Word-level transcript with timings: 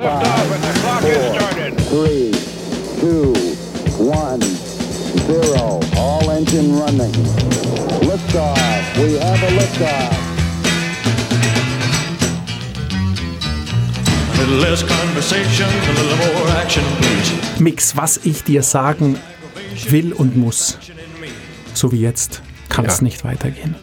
Liftoff 0.00 0.54
and 0.54 0.62
the 0.64 0.80
clock 0.80 1.02
has 1.02 1.34
started. 1.36 1.72
three, 1.92 2.32
two, 3.00 3.32
one, 4.02 4.40
zero. 4.40 5.80
All 5.98 6.30
engine 6.30 6.74
running. 6.78 7.12
Liftoff. 8.08 8.96
We 8.96 9.18
have 9.18 9.42
a 9.42 9.50
liftoff. 9.58 10.16
A 14.32 14.40
little 14.40 14.56
less 14.56 14.82
conversation, 14.82 15.66
a 15.68 15.92
little 15.92 16.16
more 16.34 16.48
action, 16.56 16.84
please. 17.02 17.60
Mix, 17.60 17.94
was 17.94 18.16
ich 18.24 18.42
dir 18.44 18.62
sagen 18.62 19.18
will 19.90 20.14
und 20.14 20.34
muss. 20.34 20.78
So 21.74 21.92
wie 21.92 22.00
jetzt 22.00 22.40
kann 22.70 22.86
es 22.86 22.98
Ja. 22.98 23.04
nicht 23.04 23.22
weitergehen. 23.24 23.74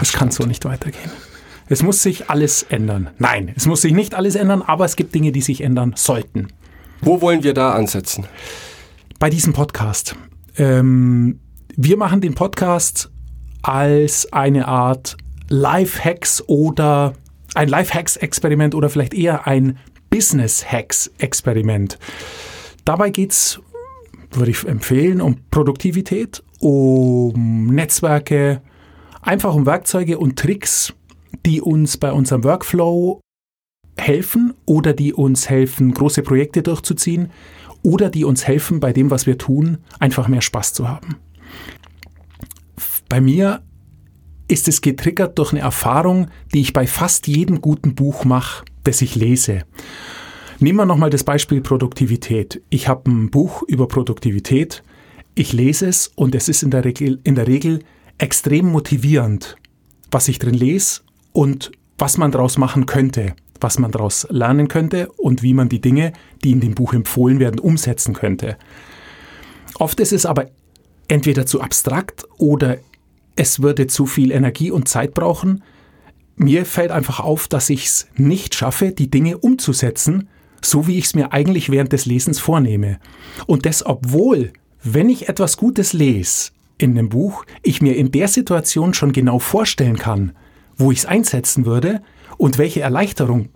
Es 0.00 0.12
kann 0.12 0.32
so 0.32 0.44
nicht 0.44 0.64
weitergehen. 0.64 1.10
Es 1.72 1.84
muss 1.84 2.02
sich 2.02 2.28
alles 2.28 2.64
ändern. 2.64 3.10
Nein, 3.18 3.52
es 3.54 3.66
muss 3.66 3.82
sich 3.82 3.92
nicht 3.92 4.16
alles 4.16 4.34
ändern, 4.34 4.60
aber 4.60 4.84
es 4.84 4.96
gibt 4.96 5.14
Dinge, 5.14 5.30
die 5.30 5.40
sich 5.40 5.60
ändern 5.60 5.92
sollten. 5.94 6.48
Wo 7.00 7.20
wollen 7.20 7.44
wir 7.44 7.54
da 7.54 7.74
ansetzen? 7.74 8.26
Bei 9.20 9.30
diesem 9.30 9.52
Podcast. 9.52 10.16
Ähm, 10.56 11.38
wir 11.76 11.96
machen 11.96 12.20
den 12.20 12.34
Podcast 12.34 13.12
als 13.62 14.32
eine 14.32 14.66
Art 14.66 15.16
Life-Hacks 15.48 16.42
oder 16.48 17.12
ein 17.54 17.68
Life-Hacks-Experiment 17.68 18.74
oder 18.74 18.90
vielleicht 18.90 19.14
eher 19.14 19.46
ein 19.46 19.78
Business-Hacks-Experiment. 20.10 22.00
Dabei 22.84 23.10
geht's, 23.10 23.60
würde 24.32 24.50
ich 24.50 24.66
empfehlen, 24.66 25.20
um 25.20 25.36
Produktivität, 25.52 26.42
um 26.58 27.68
Netzwerke, 27.68 28.60
einfach 29.22 29.54
um 29.54 29.66
Werkzeuge 29.66 30.18
und 30.18 30.36
Tricks, 30.36 30.94
die 31.46 31.60
uns 31.60 31.96
bei 31.96 32.12
unserem 32.12 32.44
Workflow 32.44 33.20
helfen 33.96 34.54
oder 34.66 34.92
die 34.92 35.12
uns 35.12 35.48
helfen, 35.48 35.92
große 35.92 36.22
Projekte 36.22 36.62
durchzuziehen 36.62 37.30
oder 37.82 38.10
die 38.10 38.24
uns 38.24 38.46
helfen, 38.46 38.80
bei 38.80 38.92
dem, 38.92 39.10
was 39.10 39.26
wir 39.26 39.38
tun, 39.38 39.78
einfach 39.98 40.28
mehr 40.28 40.42
Spaß 40.42 40.74
zu 40.74 40.88
haben. 40.88 41.16
Bei 43.08 43.20
mir 43.20 43.62
ist 44.48 44.68
es 44.68 44.80
getriggert 44.80 45.38
durch 45.38 45.52
eine 45.52 45.60
Erfahrung, 45.60 46.28
die 46.52 46.60
ich 46.60 46.72
bei 46.72 46.86
fast 46.86 47.26
jedem 47.26 47.60
guten 47.60 47.94
Buch 47.94 48.24
mache, 48.24 48.64
das 48.84 49.00
ich 49.00 49.14
lese. 49.14 49.62
Nehmen 50.58 50.78
wir 50.78 50.86
nochmal 50.86 51.10
das 51.10 51.24
Beispiel 51.24 51.60
Produktivität. 51.60 52.60
Ich 52.68 52.88
habe 52.88 53.10
ein 53.10 53.30
Buch 53.30 53.62
über 53.62 53.88
Produktivität, 53.88 54.82
ich 55.34 55.52
lese 55.52 55.86
es 55.86 56.08
und 56.08 56.34
es 56.34 56.48
ist 56.48 56.62
in 56.62 56.70
der 56.70 56.84
Regel, 56.84 57.20
in 57.24 57.34
der 57.34 57.46
Regel 57.46 57.80
extrem 58.18 58.66
motivierend, 58.66 59.56
was 60.10 60.28
ich 60.28 60.38
drin 60.38 60.54
lese 60.54 61.00
und 61.32 61.72
was 61.98 62.16
man 62.16 62.30
daraus 62.30 62.58
machen 62.58 62.86
könnte, 62.86 63.34
was 63.60 63.78
man 63.78 63.90
daraus 63.90 64.26
lernen 64.30 64.68
könnte 64.68 65.10
und 65.12 65.42
wie 65.42 65.54
man 65.54 65.68
die 65.68 65.80
Dinge, 65.80 66.12
die 66.42 66.52
in 66.52 66.60
dem 66.60 66.74
Buch 66.74 66.94
empfohlen 66.94 67.40
werden, 67.40 67.60
umsetzen 67.60 68.14
könnte. 68.14 68.56
Oft 69.78 70.00
ist 70.00 70.12
es 70.12 70.26
aber 70.26 70.46
entweder 71.08 71.46
zu 71.46 71.60
abstrakt 71.60 72.24
oder 72.38 72.78
es 73.36 73.62
würde 73.62 73.86
zu 73.86 74.06
viel 74.06 74.30
Energie 74.32 74.70
und 74.70 74.88
Zeit 74.88 75.14
brauchen. 75.14 75.62
Mir 76.36 76.64
fällt 76.64 76.90
einfach 76.90 77.20
auf, 77.20 77.48
dass 77.48 77.70
ich 77.70 77.86
es 77.86 78.08
nicht 78.16 78.54
schaffe, 78.54 78.92
die 78.92 79.10
Dinge 79.10 79.38
umzusetzen, 79.38 80.28
so 80.62 80.86
wie 80.86 80.98
ich 80.98 81.06
es 81.06 81.14
mir 81.14 81.32
eigentlich 81.32 81.70
während 81.70 81.92
des 81.92 82.06
Lesens 82.06 82.38
vornehme. 82.38 82.98
Und 83.46 83.66
das, 83.66 83.84
obwohl, 83.84 84.52
wenn 84.82 85.08
ich 85.08 85.28
etwas 85.28 85.56
Gutes 85.56 85.92
lese 85.92 86.50
in 86.78 86.90
einem 86.90 87.08
Buch, 87.08 87.44
ich 87.62 87.82
mir 87.82 87.96
in 87.96 88.10
der 88.10 88.28
Situation 88.28 88.94
schon 88.94 89.12
genau 89.12 89.38
vorstellen 89.38 89.96
kann, 89.96 90.32
wo 90.80 90.90
ich 90.90 91.00
es 91.00 91.06
einsetzen 91.06 91.66
würde 91.66 92.02
und 92.36 92.58
welche 92.58 92.80
Erleichterung 92.80 93.48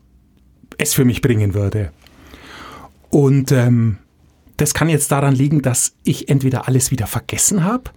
es 0.78 0.94
für 0.94 1.04
mich 1.04 1.22
bringen 1.22 1.54
würde. 1.54 1.90
Und 3.10 3.52
ähm, 3.52 3.98
das 4.56 4.74
kann 4.74 4.88
jetzt 4.88 5.10
daran 5.10 5.34
liegen, 5.34 5.62
dass 5.62 5.94
ich 6.04 6.28
entweder 6.28 6.68
alles 6.68 6.90
wieder 6.90 7.06
vergessen 7.06 7.64
habe 7.64 7.90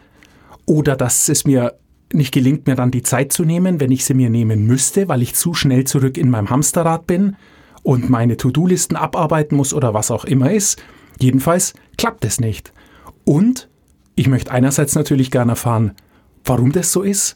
oder 0.66 0.96
dass 0.96 1.30
es 1.30 1.46
mir 1.46 1.76
nicht 2.14 2.34
gelingt, 2.34 2.68
mir 2.68 2.76
dann 2.76 2.92
die 2.92 3.04
Zeit 3.04 3.34
zu 3.34 3.44
nehmen, 3.44 3.80
wenn 3.80 3.92
ich 3.92 4.06
sie 4.06 4.14
mir 4.14 4.30
nehmen 4.30 4.66
müsste, 4.66 5.08
weil 5.08 5.22
ich 5.22 5.36
zu 5.36 5.54
schnell 5.54 5.84
zurück 5.84 6.18
in 6.18 6.30
meinem 6.30 6.50
Hamsterrad 6.50 7.06
bin 7.06 7.36
und 7.84 8.10
meine 8.10 8.38
To-Do-Listen 8.38 8.96
abarbeiten 8.96 9.58
muss 9.58 9.74
oder 9.74 9.94
was 9.94 10.12
auch 10.12 10.26
immer 10.26 10.52
ist. 10.52 10.82
Jedenfalls 11.20 11.74
klappt 11.98 12.26
es 12.26 12.40
nicht. 12.40 12.74
Und 13.26 13.70
ich 14.16 14.28
möchte 14.28 14.52
einerseits 14.52 14.96
natürlich 14.96 15.32
gerne 15.32 15.54
erfahren, 15.54 15.92
warum 16.46 16.72
das 16.72 16.92
so 16.92 17.02
ist. 17.02 17.36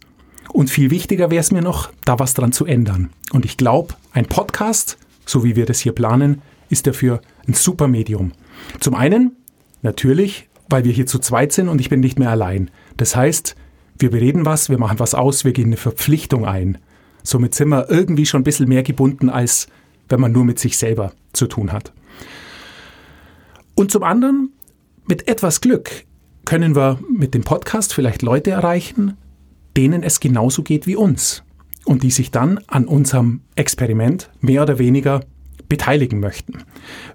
Und 0.54 0.70
viel 0.70 0.92
wichtiger 0.92 1.32
wäre 1.32 1.40
es 1.40 1.52
mir 1.52 1.62
noch, 1.62 1.92
da 2.06 2.20
was 2.20 2.34
dran 2.34 2.52
zu 2.52 2.66
ändern. 2.66 3.10
Und 3.32 3.46
ich 3.46 3.58
glaube, 3.58 3.96
ein 4.14 4.26
Podcast, 4.26 4.98
so 5.26 5.44
wie 5.44 5.56
wir 5.56 5.66
das 5.66 5.80
hier 5.80 5.94
planen, 5.94 6.42
ist 6.70 6.88
dafür 6.88 7.22
ein 7.48 7.54
super 7.54 7.88
Medium. 7.88 8.34
Zum 8.80 8.96
einen, 8.96 9.36
natürlich, 9.82 10.50
weil 10.70 10.84
wir 10.84 10.92
hier 10.92 11.06
zu 11.06 11.20
zweit 11.20 11.52
sind 11.54 11.68
und 11.68 11.80
ich 11.82 11.90
bin 11.90 12.00
nicht 12.00 12.20
mehr 12.20 12.30
allein. 12.30 12.70
Das 12.98 13.16
heißt, 13.16 13.56
wir 14.00 14.12
bereden 14.12 14.46
was, 14.46 14.70
wir 14.70 14.78
machen 14.78 15.00
was 15.00 15.14
aus, 15.14 15.46
wir 15.46 15.54
gehen 15.54 15.68
eine 15.68 15.78
Verpflichtung 15.78 16.46
ein. 16.46 16.78
Somit 17.24 17.56
sind 17.56 17.70
wir 17.70 17.90
irgendwie 17.90 18.26
schon 18.26 18.42
ein 18.42 18.46
bisschen 18.46 18.68
mehr 18.68 18.84
gebunden, 18.84 19.30
als 19.30 19.68
wenn 20.10 20.20
man 20.20 20.32
nur 20.32 20.44
mit 20.44 20.60
sich 20.60 20.78
selber 20.78 21.14
zu 21.34 21.48
tun 21.48 21.72
hat. 21.72 21.94
Und 23.76 23.92
zum 23.92 24.04
anderen, 24.04 24.52
mit 25.06 25.28
etwas 25.28 25.62
Glück 25.62 26.06
können 26.46 26.76
wir 26.76 27.00
mit 27.10 27.34
dem 27.34 27.44
Podcast 27.44 27.94
vielleicht 27.94 28.22
Leute 28.22 28.52
erreichen, 28.52 29.18
denen 29.78 30.04
es 30.04 30.20
genauso 30.20 30.64
geht 30.64 30.88
wie 30.88 30.96
uns 30.96 31.44
und 31.86 32.04
die 32.04 32.12
sich 32.12 32.32
dann 32.32 32.60
an 32.68 32.86
unserem 32.86 33.42
Experiment 33.56 34.30
mehr 34.40 34.64
oder 34.64 34.80
weniger 34.80 35.22
beteiligen 35.70 36.20
möchten. 36.20 36.64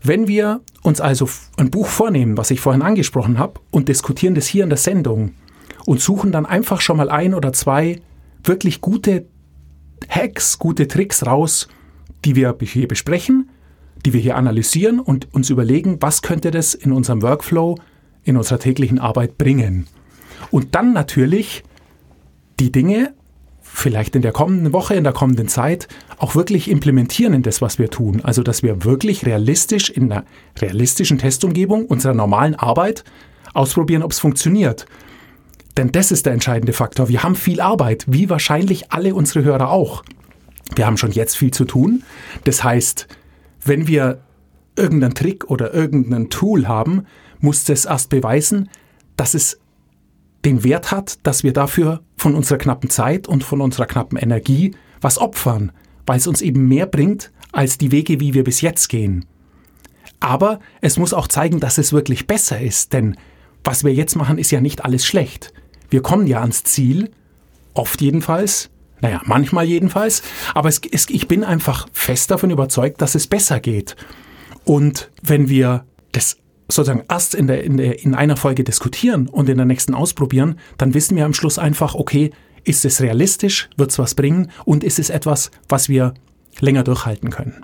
Wenn 0.03 0.29
wir 0.29 0.63
uns 0.83 1.01
also 1.01 1.29
ein 1.59 1.71
Buch 1.71 1.89
vornehmen, 1.89 2.39
was 2.39 2.51
ich 2.51 2.61
vorhin 2.61 2.83
angesprochen 2.83 3.39
habe, 3.39 3.61
und 3.71 3.89
diskutieren 3.89 4.35
das 4.35 4.47
hier 4.47 4.65
in 4.65 4.71
der 4.71 4.79
Sendung 4.79 5.35
und 5.85 6.01
suchen 6.01 6.33
dann 6.33 6.47
einfach 6.47 6.81
schon 6.81 6.97
mal 6.97 7.11
ein 7.11 7.35
oder 7.35 7.53
zwei 7.53 8.01
wirklich 8.43 8.81
gute 8.81 9.27
Hacks, 10.09 10.59
gute 10.59 10.89
Tricks 10.89 11.27
raus, 11.27 11.69
die 12.25 12.35
wir 12.35 12.57
hier 12.61 12.89
besprechen, 12.89 13.51
die 14.05 14.13
wir 14.13 14.21
hier 14.21 14.37
analysieren 14.37 15.01
und 15.01 15.33
uns 15.35 15.51
überlegen, 15.51 15.99
was 16.01 16.23
könnte 16.23 16.51
das 16.51 16.75
in 16.75 16.93
unserem 16.93 17.23
Workflow, 17.23 17.79
in 18.25 18.37
unserer 18.37 18.59
täglichen 18.59 18.99
Arbeit 18.99 19.37
bringen. 19.39 19.87
Und 20.51 20.75
dann 20.75 20.93
natürlich 20.93 21.63
die 22.61 22.73
Dinge 22.73 23.15
vielleicht 23.63 24.17
in 24.17 24.23
der 24.23 24.33
kommenden 24.33 24.73
Woche, 24.73 24.95
in 24.95 25.05
der 25.05 25.13
kommenden 25.13 25.49
Zeit 25.49 25.89
auch 26.19 26.35
wirklich 26.35 26.71
implementieren 26.71 27.35
in 27.35 27.43
das, 27.43 27.61
was 27.61 27.79
wir 27.79 27.91
tun. 27.91 28.21
Also, 28.23 28.43
dass 28.43 28.63
wir 28.63 28.85
wirklich 28.85 29.27
realistisch 29.27 29.91
in 29.91 30.11
einer 30.11 30.25
realistischen 30.59 31.19
Testumgebung 31.19 31.87
unserer 31.87 32.15
normalen 32.15 32.55
Arbeit 32.55 33.05
ausprobieren, 33.53 34.03
ob 34.03 34.13
es 34.13 34.19
funktioniert. 34.19 34.87
Denn 35.77 35.93
das 35.93 36.11
ist 36.11 36.25
der 36.25 36.33
entscheidende 36.33 36.73
Faktor. 36.73 37.09
Wir 37.09 37.23
haben 37.23 37.35
viel 37.35 37.61
Arbeit, 37.61 38.05
wie 38.09 38.31
wahrscheinlich 38.31 38.93
alle 38.93 39.15
unsere 39.15 39.45
Hörer 39.45 39.71
auch. 39.71 40.03
Wir 40.75 40.87
haben 40.87 40.97
schon 40.97 41.13
jetzt 41.13 41.37
viel 41.37 41.51
zu 41.51 41.67
tun. 41.67 42.03
Das 42.45 42.65
heißt, 42.65 43.07
wenn 43.63 43.87
wir 43.87 44.23
irgendeinen 44.77 45.15
Trick 45.15 45.51
oder 45.51 45.75
irgendein 45.75 46.31
Tool 46.31 46.67
haben, 46.67 47.07
muss 47.41 47.65
das 47.65 47.85
erst 47.85 48.09
beweisen, 48.09 48.71
dass 49.17 49.35
es 49.35 49.61
den 50.47 50.65
Wert 50.65 50.93
hat, 50.93 51.19
dass 51.25 51.43
wir 51.43 51.53
dafür 51.53 52.03
von 52.17 52.35
unserer 52.35 52.59
knappen 52.59 52.89
Zeit 52.89 53.29
und 53.29 53.45
von 53.45 53.61
unserer 53.61 53.87
knappen 53.87 54.17
Energie 54.17 54.75
was 55.01 55.19
opfern, 55.19 55.73
weil 56.07 56.19
es 56.19 56.27
uns 56.27 56.41
eben 56.41 56.69
mehr 56.69 56.87
bringt 56.87 57.33
als 57.53 57.79
die 57.79 57.91
Wege, 57.93 58.21
wie 58.21 58.33
wir 58.33 58.45
bis 58.45 58.61
jetzt 58.61 58.89
gehen. 58.89 59.27
Aber 60.21 60.61
es 60.81 60.99
muss 60.99 61.13
auch 61.13 61.29
zeigen, 61.29 61.61
dass 61.61 61.79
es 61.79 61.93
wirklich 61.93 62.27
besser 62.27 62.61
ist, 62.61 62.93
denn 62.93 63.17
was 63.65 63.85
wir 63.85 63.93
jetzt 63.93 64.15
machen, 64.15 64.39
ist 64.39 64.53
ja 64.53 64.61
nicht 64.61 64.85
alles 64.85 65.05
schlecht. 65.05 65.53
Wir 65.91 66.01
kommen 66.01 66.27
ja 66.27 66.41
ans 66.41 66.65
Ziel, 66.65 67.11
oft 67.75 68.01
jedenfalls, 68.01 68.71
naja, 69.01 69.21
manchmal 69.25 69.67
jedenfalls, 69.67 70.23
aber 70.55 70.69
es, 70.69 70.81
es, 70.91 71.11
ich 71.11 71.29
bin 71.29 71.45
einfach 71.45 71.89
fest 71.93 72.31
davon 72.31 72.51
überzeugt, 72.51 73.03
dass 73.03 73.15
es 73.15 73.27
besser 73.27 73.61
geht. 73.61 73.97
Und 74.65 75.11
wenn 75.23 75.49
wir 75.49 75.85
das 76.13 76.39
sozusagen 76.69 77.05
erst 77.09 77.35
in, 77.35 77.47
der, 77.47 77.65
in, 77.65 77.77
der, 77.77 78.03
in 78.03 78.15
einer 78.15 78.37
Folge 78.37 78.65
diskutieren 78.65 79.29
und 79.29 79.49
in 79.49 79.57
der 79.57 79.67
nächsten 79.67 79.95
ausprobieren, 79.95 80.59
dann 80.79 80.95
wissen 80.95 81.17
wir 81.17 81.25
am 81.25 81.35
Schluss 81.35 81.59
einfach, 81.59 81.95
okay, 81.95 82.31
ist 82.65 82.85
es 82.85 83.01
realistisch, 83.01 83.69
wird 83.77 83.93
es 83.93 83.99
was 83.99 84.15
bringen 84.15 84.51
und 84.65 84.83
ist 84.83 84.99
es 84.99 85.11
etwas, 85.11 85.51
was 85.69 85.89
wir 85.89 86.15
länger 86.61 86.83
durchhalten 86.83 87.31
können. 87.31 87.63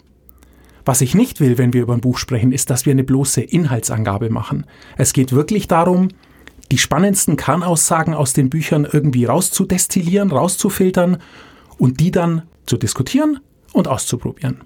Was 0.84 1.00
ich 1.00 1.14
nicht 1.14 1.40
will, 1.40 1.58
wenn 1.58 1.72
wir 1.72 1.82
über 1.82 1.94
ein 1.94 2.00
Buch 2.00 2.18
sprechen, 2.18 2.52
ist, 2.52 2.70
dass 2.70 2.86
wir 2.86 2.92
eine 2.92 3.04
bloße 3.04 3.40
Inhaltsangabe 3.40 4.30
machen. 4.30 4.66
Es 4.96 5.12
geht 5.12 5.32
wirklich 5.32 5.68
darum, 5.68 6.08
die 6.70 6.78
spannendsten 6.78 7.36
Kernaussagen 7.36 8.14
aus 8.14 8.32
den 8.32 8.50
Büchern 8.50 8.86
irgendwie 8.90 9.24
rauszudestillieren, 9.24 10.30
rauszufiltern 10.30 11.18
und 11.78 12.00
die 12.00 12.10
dann 12.10 12.42
zu 12.66 12.76
diskutieren 12.76 13.40
und 13.72 13.88
auszuprobieren. 13.88 14.62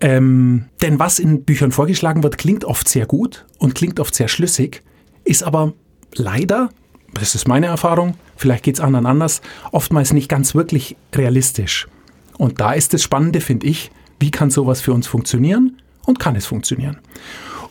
Ähm, 0.00 0.66
denn 0.82 0.98
was 0.98 1.18
in 1.18 1.44
Büchern 1.44 1.72
vorgeschlagen 1.72 2.22
wird, 2.22 2.38
klingt 2.38 2.64
oft 2.64 2.88
sehr 2.88 3.06
gut 3.06 3.46
und 3.58 3.74
klingt 3.74 4.00
oft 4.00 4.14
sehr 4.14 4.28
schlüssig, 4.28 4.82
ist 5.24 5.42
aber 5.42 5.72
leider, 6.14 6.70
das 7.14 7.34
ist 7.34 7.48
meine 7.48 7.66
Erfahrung, 7.66 8.14
vielleicht 8.36 8.64
geht 8.64 8.74
es 8.76 8.80
anderen 8.80 9.06
anders, 9.06 9.40
oftmals 9.72 10.12
nicht 10.12 10.28
ganz 10.28 10.54
wirklich 10.54 10.96
realistisch. 11.14 11.88
Und 12.36 12.60
da 12.60 12.72
ist 12.72 12.92
das 12.92 13.02
Spannende, 13.02 13.40
finde 13.40 13.66
ich, 13.66 13.90
wie 14.18 14.30
kann 14.30 14.50
sowas 14.50 14.80
für 14.80 14.92
uns 14.92 15.06
funktionieren 15.06 15.80
und 16.04 16.18
kann 16.18 16.36
es 16.36 16.46
funktionieren. 16.46 16.98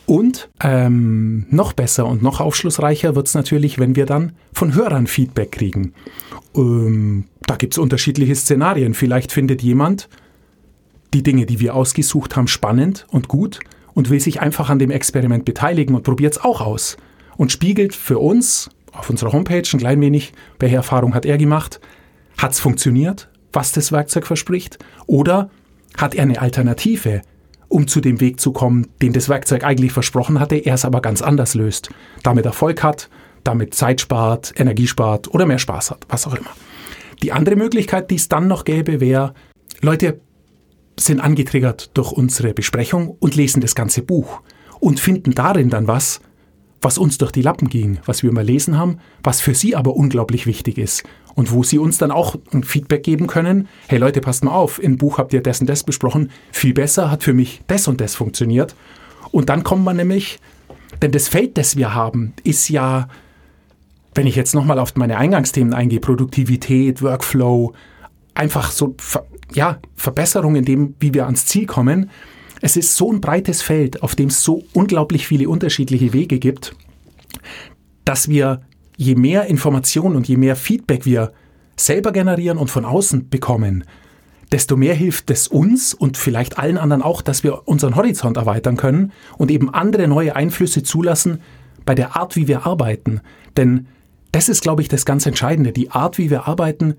Und 0.06 0.50
ähm, 0.62 1.46
noch 1.50 1.74
besser 1.74 2.06
und 2.06 2.22
noch 2.22 2.42
aufschlussreicher 2.42 3.16
wird 3.16 3.28
es 3.28 3.36
natürlich, 3.36 3.80
wenn 3.80 3.96
wir 3.96 4.06
dann 4.06 4.34
von 4.54 4.74
Hörern 4.74 5.08
Feedback 5.08 5.54
kriegen. 5.54 5.94
Ähm, 6.56 7.26
da 7.46 7.56
gibt 7.56 7.74
es 7.74 7.78
unterschiedliche 7.78 8.36
Szenarien. 8.36 8.94
Vielleicht 8.94 9.32
findet 9.32 9.62
jemand 9.62 10.10
die 11.14 11.24
Dinge, 11.24 11.46
die 11.46 11.60
wir 11.60 11.76
ausgesucht 11.76 12.36
haben, 12.36 12.48
spannend 12.48 13.06
und 13.10 13.28
gut 13.28 13.60
und 13.94 14.10
will 14.10 14.20
sich 14.20 14.42
einfach 14.42 14.70
an 14.70 14.80
dem 14.80 14.92
Experiment 14.92 15.46
beteiligen 15.46 15.96
und 15.96 16.04
probiert 16.04 16.34
es 16.34 16.44
auch 16.44 16.62
aus. 16.62 16.98
Und 17.38 17.52
spiegelt 17.52 17.96
für 17.96 18.20
uns 18.20 18.70
auf 18.92 19.10
unserer 19.10 19.34
Homepage 19.34 19.68
ein 19.74 19.80
klein 19.80 20.02
wenig, 20.02 20.34
welche 20.60 20.76
Erfahrung 20.76 21.16
hat 21.16 21.26
er 21.26 21.38
gemacht, 21.38 21.80
hat 22.38 22.52
es 22.52 22.60
funktioniert, 22.60 23.30
was 23.52 23.72
das 23.72 23.92
Werkzeug 23.92 24.28
verspricht, 24.28 24.80
oder 25.08 25.50
hat 25.98 26.16
er 26.16 26.24
eine 26.24 26.42
Alternative, 26.42 27.22
um 27.70 27.88
zu 27.88 28.02
dem 28.02 28.20
Weg 28.20 28.40
zu 28.40 28.52
kommen, 28.52 28.88
den 29.02 29.14
das 29.14 29.30
Werkzeug 29.30 29.64
eigentlich 29.64 29.94
versprochen 29.94 30.40
hatte, 30.40 30.56
er 30.56 30.76
es 30.76 30.86
aber 30.86 31.02
ganz 31.02 31.22
anders 31.22 31.56
löst, 31.56 31.90
damit 32.22 32.46
Erfolg 32.46 32.84
hat, 32.84 33.10
damit 33.44 33.74
Zeit 33.74 34.02
spart, 34.02 34.54
Energie 34.56 34.88
spart 34.88 35.34
oder 35.34 35.46
mehr 35.46 35.60
Spaß 35.60 35.92
hat, 35.92 36.06
was 36.10 36.28
auch 36.28 36.36
immer. 36.36 36.52
Die 37.22 37.32
andere 37.32 37.56
Möglichkeit, 37.56 38.12
die 38.12 38.16
es 38.16 38.30
dann 38.30 38.48
noch 38.48 38.64
gäbe, 38.64 39.00
wäre, 39.00 39.34
Leute 39.82 40.20
sind 40.98 41.20
angetriggert 41.20 41.92
durch 41.94 42.12
unsere 42.12 42.54
Besprechung 42.54 43.16
und 43.20 43.36
lesen 43.36 43.62
das 43.62 43.76
ganze 43.76 44.02
Buch 44.02 44.42
und 44.80 45.00
finden 45.00 45.34
darin 45.34 45.70
dann 45.70 45.88
was, 45.88 46.22
was 46.82 46.98
uns 46.98 47.18
durch 47.18 47.32
die 47.32 47.42
Lappen 47.42 47.70
ging, 47.70 48.00
was 48.06 48.24
wir 48.24 48.32
mal 48.32 48.44
lesen 48.44 48.78
haben, 48.78 49.00
was 49.24 49.42
für 49.42 49.56
sie 49.56 49.76
aber 49.76 49.96
unglaublich 49.96 50.46
wichtig 50.46 50.78
ist 50.78 51.04
und 51.36 51.52
wo 51.52 51.64
sie 51.64 51.80
uns 51.80 51.98
dann 51.98 52.12
auch 52.12 52.36
ein 52.52 52.64
Feedback 52.64 53.04
geben 53.04 53.28
können, 53.28 53.68
hey 53.88 53.98
Leute, 53.98 54.22
passt 54.22 54.44
mal 54.44 54.52
auf, 54.52 54.82
im 54.82 54.98
Buch 54.98 55.18
habt 55.18 55.34
ihr 55.34 55.42
das 55.42 55.62
und 55.62 55.68
das 55.68 55.84
besprochen, 55.84 56.30
viel 56.52 56.74
besser 56.74 57.10
hat 57.10 57.24
für 57.24 57.34
mich 57.34 57.62
das 57.68 57.88
und 57.88 58.02
das 58.02 58.16
funktioniert. 58.16 58.76
Und 59.32 59.50
dann 59.50 59.64
kommt 59.64 59.84
man 59.84 59.96
nämlich, 59.96 60.40
denn 61.02 61.12
das 61.12 61.28
Feld, 61.28 61.58
das 61.58 61.76
wir 61.76 61.96
haben, 61.96 62.34
ist 62.44 62.70
ja, 62.70 63.08
wenn 64.14 64.28
ich 64.28 64.36
jetzt 64.36 64.54
nochmal 64.54 64.78
auf 64.78 64.96
meine 64.96 65.18
Eingangsthemen 65.18 65.74
eingehe, 65.74 66.00
Produktivität, 66.00 67.02
Workflow, 67.02 67.74
einfach 68.36 68.72
so, 68.72 68.96
ja, 69.54 69.80
Verbesserung 69.96 70.56
in 70.56 70.66
dem, 70.66 70.96
wie 71.00 71.14
wir 71.14 71.26
ans 71.26 71.46
Ziel 71.46 71.66
kommen, 71.66 72.10
es 72.62 72.78
ist 72.78 72.96
so 72.96 73.12
ein 73.12 73.20
breites 73.20 73.62
Feld, 73.62 74.04
auf 74.04 74.16
dem 74.16 74.30
es 74.30 74.44
so 74.44 74.64
unglaublich 74.74 75.28
viele 75.28 75.50
unterschiedliche 75.50 76.14
Wege 76.14 76.40
gibt, 76.40 76.76
dass 78.06 78.30
wir, 78.30 78.62
je 78.96 79.16
mehr 79.16 79.48
Informationen 79.48 80.16
und 80.16 80.28
je 80.28 80.38
mehr 80.38 80.56
Feedback 80.56 81.06
wir 81.06 81.34
selber 81.76 82.12
generieren 82.12 82.58
und 82.58 82.70
von 82.70 82.86
außen 82.86 83.30
bekommen, 83.30 83.84
desto 84.52 84.78
mehr 84.78 84.94
hilft 84.94 85.32
es 85.32 85.48
uns 85.48 85.94
und 85.94 86.16
vielleicht 86.16 86.60
allen 86.60 86.78
anderen 86.78 87.02
auch, 87.02 87.22
dass 87.22 87.44
wir 87.44 87.68
unseren 87.68 87.96
Horizont 87.96 88.38
erweitern 88.38 88.78
können 88.78 89.12
und 89.38 89.50
eben 89.50 89.74
andere 89.74 90.08
neue 90.08 90.36
Einflüsse 90.36 90.84
zulassen 90.84 91.42
bei 91.86 91.96
der 91.96 92.16
Art, 92.16 92.36
wie 92.36 92.48
wir 92.48 92.66
arbeiten. 92.66 93.22
Denn 93.58 93.88
das 94.32 94.50
ist, 94.50 94.62
glaube 94.62 94.82
ich, 94.82 94.88
das 94.88 95.06
ganz 95.06 95.26
Entscheidende. 95.26 95.74
Die 95.74 95.92
Art, 95.92 96.18
wie 96.18 96.30
wir 96.30 96.48
arbeiten, 96.48 96.96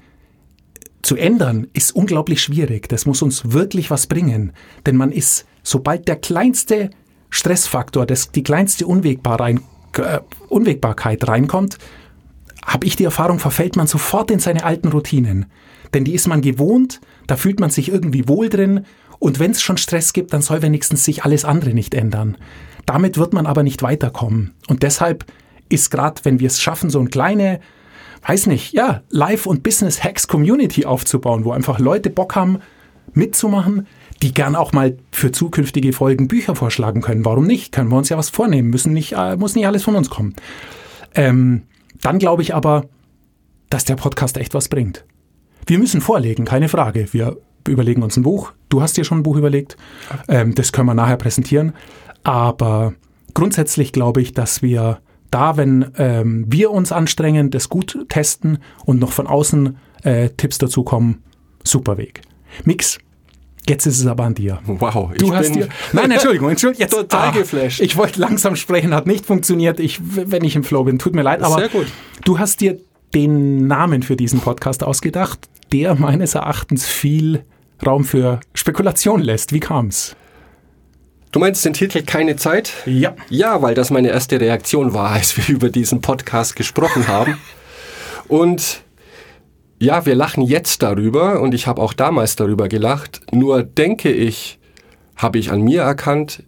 zu 1.04 1.16
ändern, 1.16 1.68
ist 1.72 1.94
unglaublich 1.94 2.40
schwierig. 2.40 2.88
Das 2.88 3.06
muss 3.06 3.22
uns 3.22 3.52
wirklich 3.52 3.90
was 3.90 4.06
bringen. 4.06 4.52
Denn 4.86 4.96
man 4.96 5.12
ist 5.12 5.46
sobald 5.62 6.08
der 6.08 6.16
kleinste 6.16 6.90
Stressfaktor, 7.30 8.06
das, 8.06 8.30
die 8.30 8.42
kleinste 8.42 8.86
Unwägbar 8.86 9.40
rein, 9.40 9.60
äh, 9.96 10.20
Unwägbarkeit 10.48 11.26
reinkommt, 11.26 11.78
habe 12.64 12.86
ich 12.86 12.96
die 12.96 13.04
Erfahrung, 13.04 13.38
verfällt 13.38 13.76
man 13.76 13.86
sofort 13.86 14.30
in 14.30 14.38
seine 14.38 14.64
alten 14.64 14.88
Routinen. 14.88 15.46
Denn 15.92 16.04
die 16.04 16.14
ist 16.14 16.26
man 16.26 16.40
gewohnt, 16.40 17.00
da 17.26 17.36
fühlt 17.36 17.60
man 17.60 17.70
sich 17.70 17.90
irgendwie 17.90 18.28
wohl 18.28 18.48
drin 18.48 18.84
und 19.18 19.38
wenn 19.38 19.52
es 19.52 19.62
schon 19.62 19.76
Stress 19.76 20.12
gibt, 20.12 20.32
dann 20.32 20.42
soll 20.42 20.62
wenigstens 20.62 21.04
sich 21.04 21.24
alles 21.24 21.44
andere 21.44 21.72
nicht 21.72 21.94
ändern. 21.94 22.36
Damit 22.86 23.16
wird 23.16 23.32
man 23.32 23.46
aber 23.46 23.62
nicht 23.62 23.82
weiterkommen. 23.82 24.54
Und 24.68 24.82
deshalb 24.82 25.24
ist 25.68 25.90
gerade, 25.90 26.20
wenn 26.24 26.40
wir 26.40 26.48
es 26.48 26.60
schaffen, 26.60 26.90
so 26.90 27.00
ein 27.00 27.10
kleine, 27.10 27.60
weiß 28.26 28.46
nicht, 28.46 28.72
ja, 28.72 29.02
Life- 29.10 29.48
und 29.48 29.62
Business-Hacks-Community 29.62 30.86
aufzubauen, 30.86 31.44
wo 31.44 31.52
einfach 31.52 31.78
Leute 31.78 32.10
Bock 32.10 32.36
haben, 32.36 32.58
mitzumachen, 33.12 33.86
die 34.22 34.32
gern 34.32 34.56
auch 34.56 34.72
mal 34.72 34.96
für 35.12 35.32
zukünftige 35.32 35.92
Folgen 35.92 36.28
Bücher 36.28 36.54
vorschlagen 36.54 37.02
können. 37.02 37.24
Warum 37.24 37.46
nicht? 37.46 37.72
Können 37.72 37.90
wir 37.90 37.98
uns 37.98 38.08
ja 38.08 38.16
was 38.16 38.30
vornehmen, 38.30 38.70
müssen 38.70 38.92
nicht, 38.92 39.12
äh, 39.12 39.36
muss 39.36 39.54
nicht 39.54 39.66
alles 39.66 39.82
von 39.82 39.96
uns 39.96 40.10
kommen. 40.10 40.34
Ähm, 41.14 41.62
dann 42.00 42.18
glaube 42.18 42.42
ich 42.42 42.54
aber, 42.54 42.86
dass 43.70 43.84
der 43.84 43.96
Podcast 43.96 44.36
echt 44.36 44.54
was 44.54 44.68
bringt. 44.68 45.04
Wir 45.66 45.78
müssen 45.78 46.00
vorlegen, 46.00 46.44
keine 46.44 46.68
Frage. 46.68 47.12
Wir 47.12 47.36
überlegen 47.66 48.02
uns 48.02 48.16
ein 48.16 48.22
Buch. 48.22 48.52
Du 48.68 48.82
hast 48.82 48.96
dir 48.96 49.04
schon 49.04 49.18
ein 49.18 49.22
Buch 49.22 49.36
überlegt. 49.36 49.76
Ähm, 50.28 50.54
das 50.54 50.72
können 50.72 50.86
wir 50.86 50.94
nachher 50.94 51.16
präsentieren. 51.16 51.72
Aber 52.22 52.94
grundsätzlich 53.32 53.92
glaube 53.92 54.20
ich, 54.20 54.32
dass 54.32 54.62
wir 54.62 55.00
da, 55.34 55.56
wenn 55.56 55.86
ähm, 55.98 56.44
wir 56.48 56.70
uns 56.70 56.92
anstrengen, 56.92 57.50
das 57.50 57.68
gut 57.68 57.98
testen 58.08 58.58
und 58.84 59.00
noch 59.00 59.10
von 59.10 59.26
außen 59.26 59.76
äh, 60.04 60.30
Tipps 60.30 60.58
dazu 60.58 60.84
kommen, 60.84 61.24
super 61.64 61.98
Weg. 61.98 62.22
Mix, 62.64 62.98
Jetzt 63.66 63.86
ist 63.86 63.98
es 63.98 64.06
aber 64.06 64.24
an 64.24 64.34
dir. 64.34 64.60
Wow, 64.66 65.12
du 65.16 65.34
hast 65.34 65.54
dir. 65.54 65.68
Nein, 65.94 66.10
Entschuldigung, 66.10 66.50
Entschuldigung. 66.50 66.82
Jetzt, 66.82 66.90
total 66.90 67.28
ah, 67.28 67.30
geflasht. 67.30 67.80
Ich 67.80 67.96
wollte 67.96 68.20
langsam 68.20 68.56
sprechen, 68.56 68.92
hat 68.94 69.06
nicht 69.06 69.24
funktioniert. 69.24 69.80
Ich, 69.80 70.00
wenn 70.02 70.44
ich 70.44 70.54
im 70.54 70.64
Flow 70.64 70.84
bin, 70.84 70.98
tut 70.98 71.14
mir 71.14 71.22
leid. 71.22 71.42
Aber 71.42 71.56
Sehr 71.56 71.70
gut. 71.70 71.86
du 72.26 72.38
hast 72.38 72.60
dir 72.60 72.78
den 73.14 73.66
Namen 73.66 74.02
für 74.02 74.16
diesen 74.16 74.40
Podcast 74.40 74.84
ausgedacht, 74.84 75.48
der 75.72 75.94
meines 75.94 76.34
Erachtens 76.34 76.86
viel 76.86 77.42
Raum 77.84 78.04
für 78.04 78.40
Spekulation 78.52 79.22
lässt. 79.22 79.54
Wie 79.54 79.60
kam's? 79.60 80.14
Du 81.34 81.40
meinst 81.40 81.64
den 81.64 81.72
Titel 81.72 82.02
Keine 82.02 82.36
Zeit? 82.36 82.72
Ja. 82.86 83.16
Ja, 83.28 83.60
weil 83.60 83.74
das 83.74 83.90
meine 83.90 84.06
erste 84.06 84.40
Reaktion 84.40 84.94
war, 84.94 85.10
als 85.10 85.36
wir 85.36 85.52
über 85.52 85.68
diesen 85.68 86.00
Podcast 86.00 86.54
gesprochen 86.54 87.08
haben. 87.08 87.38
Und 88.28 88.84
ja, 89.80 90.06
wir 90.06 90.14
lachen 90.14 90.44
jetzt 90.44 90.84
darüber 90.84 91.40
und 91.40 91.52
ich 91.52 91.66
habe 91.66 91.82
auch 91.82 91.92
damals 91.92 92.36
darüber 92.36 92.68
gelacht. 92.68 93.20
Nur 93.32 93.64
denke 93.64 94.12
ich, 94.12 94.60
habe 95.16 95.40
ich 95.40 95.50
an 95.50 95.62
mir 95.62 95.82
erkannt, 95.82 96.44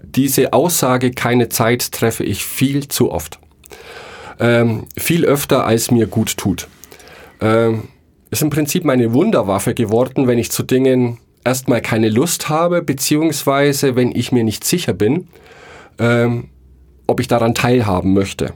diese 0.00 0.52
Aussage, 0.52 1.10
keine 1.10 1.48
Zeit, 1.48 1.90
treffe 1.90 2.22
ich 2.22 2.44
viel 2.44 2.86
zu 2.86 3.10
oft. 3.10 3.40
Ähm, 4.38 4.86
viel 4.96 5.24
öfter, 5.24 5.66
als 5.66 5.90
mir 5.90 6.06
gut 6.06 6.36
tut. 6.36 6.68
Ähm, 7.40 7.88
ist 8.30 8.42
im 8.42 8.50
Prinzip 8.50 8.84
meine 8.84 9.12
Wunderwaffe 9.12 9.74
geworden, 9.74 10.28
wenn 10.28 10.38
ich 10.38 10.52
zu 10.52 10.62
Dingen 10.62 11.18
erstmal 11.46 11.80
keine 11.80 12.10
Lust 12.10 12.48
habe, 12.48 12.82
beziehungsweise 12.82 13.96
wenn 13.96 14.14
ich 14.14 14.32
mir 14.32 14.44
nicht 14.44 14.64
sicher 14.64 14.92
bin, 14.92 15.28
ähm, 15.98 16.48
ob 17.06 17.20
ich 17.20 17.28
daran 17.28 17.54
teilhaben 17.54 18.12
möchte. 18.12 18.52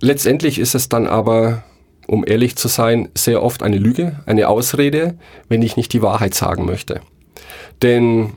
Letztendlich 0.00 0.58
ist 0.58 0.74
es 0.74 0.88
dann 0.88 1.06
aber 1.06 1.62
um 2.06 2.24
ehrlich 2.26 2.56
zu 2.56 2.68
sein, 2.68 3.08
sehr 3.16 3.42
oft 3.42 3.62
eine 3.62 3.78
Lüge, 3.78 4.20
eine 4.26 4.48
Ausrede, 4.48 5.18
wenn 5.48 5.62
ich 5.62 5.76
nicht 5.76 5.92
die 5.92 6.02
Wahrheit 6.02 6.34
sagen 6.34 6.66
möchte. 6.66 7.00
Denn 7.82 8.34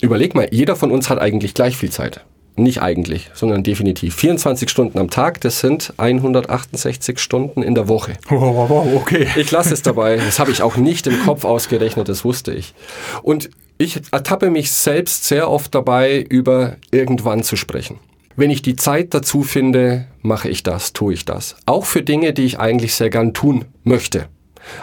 überleg 0.00 0.34
mal, 0.34 0.48
jeder 0.52 0.76
von 0.76 0.90
uns 0.90 1.10
hat 1.10 1.18
eigentlich 1.18 1.54
gleich 1.54 1.76
viel 1.76 1.90
Zeit. 1.90 2.24
Nicht 2.54 2.82
eigentlich, 2.82 3.30
sondern 3.32 3.62
definitiv. 3.62 4.14
24 4.14 4.68
Stunden 4.68 4.98
am 4.98 5.08
Tag, 5.08 5.40
das 5.40 5.60
sind 5.60 5.94
168 5.96 7.18
Stunden 7.18 7.62
in 7.62 7.74
der 7.74 7.88
Woche. 7.88 8.14
Wow, 8.28 8.68
wow, 8.68 8.86
okay. 8.94 9.26
Ich 9.36 9.50
lasse 9.50 9.72
es 9.72 9.80
dabei. 9.80 10.16
Das 10.16 10.38
habe 10.38 10.50
ich 10.50 10.62
auch 10.62 10.76
nicht 10.76 11.06
im 11.06 11.18
Kopf 11.20 11.44
ausgerechnet, 11.44 12.08
das 12.08 12.24
wusste 12.24 12.52
ich. 12.52 12.74
Und 13.22 13.48
ich 13.78 14.00
ertappe 14.12 14.50
mich 14.50 14.70
selbst 14.70 15.24
sehr 15.24 15.50
oft 15.50 15.74
dabei, 15.74 16.20
über 16.20 16.76
irgendwann 16.90 17.42
zu 17.42 17.56
sprechen. 17.56 17.98
Wenn 18.36 18.50
ich 18.50 18.62
die 18.62 18.76
Zeit 18.76 19.14
dazu 19.14 19.42
finde, 19.42 20.06
mache 20.20 20.48
ich 20.48 20.62
das, 20.62 20.92
tue 20.92 21.14
ich 21.14 21.24
das. 21.24 21.56
Auch 21.66 21.84
für 21.86 22.02
Dinge, 22.02 22.32
die 22.32 22.44
ich 22.44 22.58
eigentlich 22.58 22.94
sehr 22.94 23.10
gern 23.10 23.34
tun 23.34 23.64
möchte. 23.82 24.26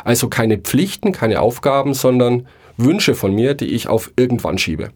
Also 0.04 0.28
keine 0.28 0.58
Pflichten, 0.58 1.12
keine 1.12 1.42
Aufgaben, 1.42 1.94
sondern 1.94 2.48
Wünsche 2.78 3.16
von 3.16 3.34
mir, 3.34 3.54
die 3.54 3.68
ich 3.68 3.88
auf 3.88 4.12
irgendwann 4.16 4.58
schiebe. 4.58 4.90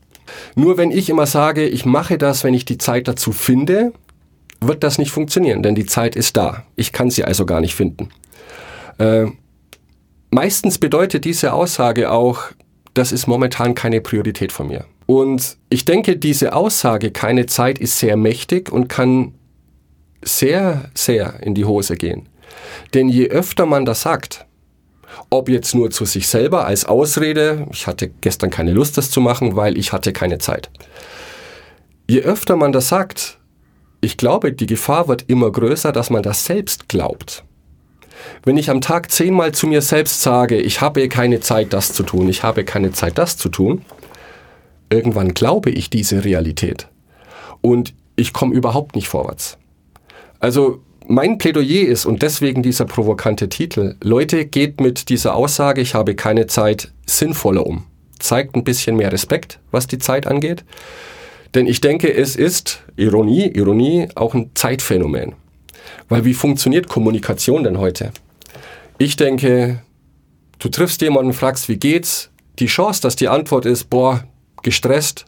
Nur 0.55 0.77
wenn 0.77 0.91
ich 0.91 1.09
immer 1.09 1.25
sage, 1.25 1.67
ich 1.67 1.85
mache 1.85 2.17
das, 2.17 2.43
wenn 2.43 2.53
ich 2.53 2.65
die 2.65 2.77
Zeit 2.77 3.07
dazu 3.07 3.31
finde, 3.31 3.93
wird 4.61 4.83
das 4.83 4.97
nicht 4.97 5.11
funktionieren, 5.11 5.63
denn 5.63 5.75
die 5.75 5.85
Zeit 5.85 6.15
ist 6.15 6.37
da. 6.37 6.63
Ich 6.75 6.91
kann 6.91 7.09
sie 7.09 7.23
also 7.23 7.45
gar 7.45 7.61
nicht 7.61 7.75
finden. 7.75 8.09
Äh, 8.97 9.25
meistens 10.31 10.77
bedeutet 10.77 11.25
diese 11.25 11.53
Aussage 11.53 12.11
auch, 12.11 12.43
das 12.93 13.11
ist 13.11 13.27
momentan 13.27 13.75
keine 13.75 14.01
Priorität 14.01 14.51
von 14.51 14.67
mir. 14.67 14.85
Und 15.05 15.57
ich 15.69 15.85
denke, 15.85 16.15
diese 16.17 16.53
Aussage, 16.53 17.11
keine 17.11 17.45
Zeit, 17.45 17.79
ist 17.79 17.99
sehr 17.99 18.15
mächtig 18.15 18.71
und 18.71 18.87
kann 18.87 19.33
sehr, 20.21 20.89
sehr 20.93 21.41
in 21.41 21.55
die 21.55 21.65
Hose 21.65 21.97
gehen. 21.97 22.29
Denn 22.93 23.09
je 23.09 23.29
öfter 23.29 23.65
man 23.65 23.85
das 23.85 24.01
sagt, 24.01 24.45
ob 25.29 25.49
jetzt 25.49 25.75
nur 25.75 25.91
zu 25.91 26.05
sich 26.05 26.27
selber 26.27 26.65
als 26.65 26.85
Ausrede, 26.85 27.67
ich 27.71 27.87
hatte 27.87 28.09
gestern 28.21 28.49
keine 28.49 28.73
Lust, 28.73 28.97
das 28.97 29.09
zu 29.09 29.21
machen, 29.21 29.55
weil 29.55 29.77
ich 29.77 29.93
hatte 29.93 30.13
keine 30.13 30.37
Zeit. 30.37 30.69
Je 32.09 32.21
öfter 32.21 32.55
man 32.55 32.71
das 32.71 32.89
sagt, 32.89 33.39
ich 34.01 34.17
glaube, 34.17 34.51
die 34.51 34.65
Gefahr 34.65 35.07
wird 35.07 35.25
immer 35.27 35.51
größer, 35.51 35.91
dass 35.91 36.09
man 36.09 36.23
das 36.23 36.45
selbst 36.45 36.89
glaubt. 36.89 37.45
Wenn 38.43 38.57
ich 38.57 38.69
am 38.69 38.81
Tag 38.81 39.11
zehnmal 39.11 39.53
zu 39.53 39.67
mir 39.67 39.81
selbst 39.81 40.21
sage, 40.21 40.59
ich 40.59 40.81
habe 40.81 41.07
keine 41.07 41.39
Zeit, 41.39 41.73
das 41.73 41.93
zu 41.93 42.03
tun, 42.03 42.29
ich 42.29 42.43
habe 42.43 42.63
keine 42.65 42.91
Zeit, 42.91 43.17
das 43.17 43.37
zu 43.37 43.49
tun, 43.49 43.83
irgendwann 44.89 45.33
glaube 45.33 45.69
ich 45.69 45.89
diese 45.89 46.23
Realität 46.23 46.87
und 47.61 47.93
ich 48.15 48.33
komme 48.33 48.53
überhaupt 48.53 48.95
nicht 48.95 49.07
vorwärts. 49.07 49.57
Also 50.39 50.81
mein 51.07 51.37
Plädoyer 51.37 51.87
ist, 51.87 52.05
und 52.05 52.21
deswegen 52.21 52.63
dieser 52.63 52.85
provokante 52.85 53.49
Titel, 53.49 53.95
Leute, 54.01 54.45
geht 54.45 54.79
mit 54.79 55.09
dieser 55.09 55.35
Aussage, 55.35 55.81
ich 55.81 55.93
habe 55.95 56.15
keine 56.15 56.47
Zeit, 56.47 56.91
sinnvoller 57.05 57.65
um. 57.65 57.85
Zeigt 58.19 58.55
ein 58.55 58.63
bisschen 58.63 58.95
mehr 58.95 59.11
Respekt, 59.11 59.59
was 59.71 59.87
die 59.87 59.97
Zeit 59.97 60.27
angeht. 60.27 60.63
Denn 61.55 61.67
ich 61.67 61.81
denke, 61.81 62.13
es 62.13 62.35
ist, 62.35 62.81
Ironie, 62.95 63.47
Ironie, 63.47 64.07
auch 64.15 64.33
ein 64.33 64.51
Zeitphänomen. 64.55 65.33
Weil 66.09 66.25
wie 66.25 66.33
funktioniert 66.33 66.87
Kommunikation 66.87 67.63
denn 67.63 67.77
heute? 67.77 68.11
Ich 68.97 69.15
denke, 69.15 69.81
du 70.59 70.69
triffst 70.69 71.01
jemanden, 71.01 71.33
fragst, 71.33 71.69
wie 71.69 71.77
geht's? 71.77 72.29
Die 72.59 72.67
Chance, 72.67 73.01
dass 73.01 73.15
die 73.15 73.27
Antwort 73.27 73.65
ist, 73.65 73.89
boah, 73.89 74.23
gestresst, 74.61 75.25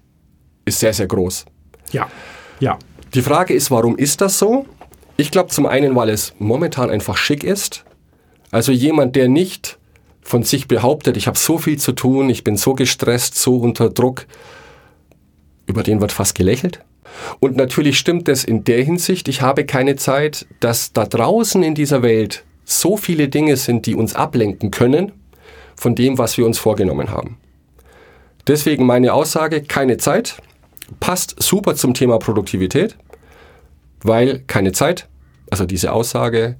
ist 0.65 0.79
sehr, 0.79 0.93
sehr 0.93 1.07
groß. 1.07 1.45
Ja, 1.91 2.07
ja. 2.59 2.77
Die 3.13 3.21
Frage 3.21 3.53
ist, 3.53 3.71
warum 3.71 3.97
ist 3.97 4.21
das 4.21 4.39
so? 4.39 4.65
Ich 5.17 5.31
glaube 5.31 5.49
zum 5.49 5.65
einen, 5.65 5.95
weil 5.95 6.09
es 6.09 6.33
momentan 6.39 6.89
einfach 6.89 7.17
schick 7.17 7.43
ist. 7.43 7.85
Also 8.51 8.71
jemand, 8.71 9.15
der 9.15 9.27
nicht 9.27 9.77
von 10.21 10.43
sich 10.43 10.67
behauptet, 10.67 11.17
ich 11.17 11.27
habe 11.27 11.37
so 11.37 11.57
viel 11.57 11.77
zu 11.77 11.93
tun, 11.93 12.29
ich 12.29 12.43
bin 12.43 12.57
so 12.57 12.73
gestresst, 12.73 13.35
so 13.35 13.57
unter 13.57 13.89
Druck, 13.89 14.25
über 15.67 15.83
den 15.83 16.01
wird 16.01 16.11
fast 16.11 16.35
gelächelt. 16.35 16.79
Und 17.39 17.55
natürlich 17.55 17.97
stimmt 17.97 18.27
es 18.27 18.43
in 18.43 18.63
der 18.63 18.83
Hinsicht, 18.83 19.27
ich 19.27 19.41
habe 19.41 19.65
keine 19.65 19.95
Zeit, 19.95 20.47
dass 20.59 20.91
da 20.91 21.05
draußen 21.05 21.63
in 21.63 21.75
dieser 21.75 22.01
Welt 22.01 22.43
so 22.65 22.97
viele 22.97 23.29
Dinge 23.29 23.55
sind, 23.55 23.85
die 23.85 23.95
uns 23.95 24.15
ablenken 24.15 24.71
können 24.71 25.11
von 25.75 25.95
dem, 25.95 26.17
was 26.17 26.37
wir 26.37 26.45
uns 26.45 26.57
vorgenommen 26.57 27.11
haben. 27.11 27.37
Deswegen 28.47 28.85
meine 28.85 29.13
Aussage, 29.13 29.61
keine 29.63 29.97
Zeit, 29.97 30.41
passt 30.99 31.41
super 31.41 31.75
zum 31.75 31.93
Thema 31.93 32.19
Produktivität, 32.19 32.95
weil 34.01 34.39
keine 34.47 34.71
Zeit, 34.71 35.07
also 35.49 35.65
diese 35.65 35.91
Aussage, 35.91 36.57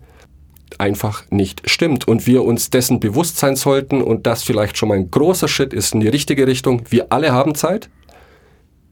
einfach 0.78 1.24
nicht 1.30 1.70
stimmt 1.70 2.08
und 2.08 2.28
wir 2.28 2.44
uns 2.44 2.70
dessen 2.70 3.00
bewusst 3.00 3.38
sein 3.38 3.56
sollten 3.56 4.02
und 4.02 4.28
das 4.28 4.44
vielleicht 4.44 4.78
schon 4.78 4.90
mal 4.90 4.98
ein 4.98 5.12
großer 5.12 5.48
Schritt 5.48 5.74
ist 5.74 5.94
in 5.94 6.00
die 6.00 6.08
richtige 6.08 6.48
Richtung. 6.48 6.84
Wir 6.90 7.12
alle 7.12 7.32
haben 7.32 7.56
Zeit. 7.56 7.90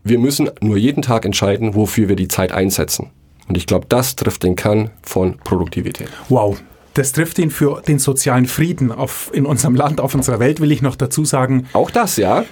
Wir 0.03 0.19
müssen 0.19 0.49
nur 0.61 0.77
jeden 0.77 1.01
Tag 1.01 1.25
entscheiden, 1.25 1.75
wofür 1.75 2.09
wir 2.09 2.15
die 2.15 2.27
Zeit 2.27 2.51
einsetzen. 2.51 3.11
Und 3.47 3.57
ich 3.57 3.65
glaube, 3.65 3.85
das 3.89 4.15
trifft 4.15 4.43
den 4.43 4.55
Kern 4.55 4.91
von 5.01 5.37
Produktivität. 5.37 6.09
Wow. 6.29 6.61
Das 6.93 7.11
trifft 7.11 7.39
ihn 7.39 7.49
für 7.49 7.81
den 7.81 7.97
sozialen 7.97 8.45
Frieden 8.45 8.91
auf, 8.91 9.31
in 9.33 9.45
unserem 9.45 9.75
Land, 9.75 9.99
auf 9.99 10.13
unserer 10.13 10.39
Welt, 10.39 10.59
will 10.59 10.71
ich 10.71 10.81
noch 10.81 10.95
dazu 10.95 11.25
sagen. 11.25 11.67
Auch 11.73 11.89
das, 11.89 12.17
ja. 12.17 12.45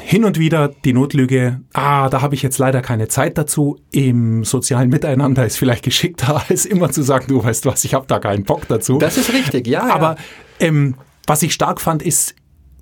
Hin 0.00 0.24
und 0.24 0.38
wieder 0.38 0.68
die 0.68 0.92
Notlüge, 0.92 1.60
ah, 1.72 2.08
da 2.08 2.22
habe 2.22 2.34
ich 2.34 2.42
jetzt 2.42 2.58
leider 2.58 2.82
keine 2.82 3.08
Zeit 3.08 3.38
dazu. 3.38 3.78
Im 3.90 4.44
sozialen 4.44 4.88
Miteinander 4.88 5.44
ist 5.44 5.56
vielleicht 5.56 5.84
geschickter, 5.84 6.42
als 6.48 6.64
immer 6.64 6.90
zu 6.90 7.02
sagen, 7.02 7.26
du 7.28 7.42
weißt 7.42 7.66
was, 7.66 7.84
ich 7.84 7.94
habe 7.94 8.06
da 8.06 8.18
keinen 8.18 8.44
Bock 8.44 8.66
dazu. 8.68 8.98
Das 8.98 9.16
ist 9.16 9.32
richtig, 9.32 9.66
ja. 9.66 9.92
Aber 9.92 10.16
ähm, 10.60 10.94
was 11.26 11.42
ich 11.42 11.52
stark 11.52 11.80
fand, 11.80 12.02
ist, 12.02 12.34